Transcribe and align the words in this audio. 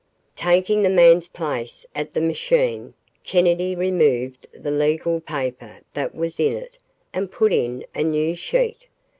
Taking 0.35 0.81
the 0.81 0.89
man's 0.89 1.27
place 1.29 1.85
at 1.93 2.13
the 2.15 2.21
machine, 2.21 2.95
Kennedy 3.23 3.75
removed 3.75 4.47
the 4.51 4.71
legal 4.71 5.19
paper 5.19 5.81
that 5.93 6.15
was 6.15 6.39
in 6.39 6.53
it 6.57 6.79
and 7.13 7.31
put 7.31 7.53
in 7.53 7.85
a 7.93 8.01
new 8.01 8.33
sheet. 8.35 8.87